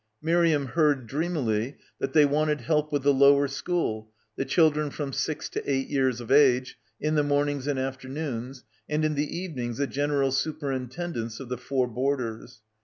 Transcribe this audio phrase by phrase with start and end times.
[0.19, 5.47] Miriam heard dreamily that they wanted help with the lower school, the children from six
[5.49, 9.85] to eight years of age, in the mornings and afternoons, and in the evenings a
[9.85, 12.63] general superintendence of the four boarders.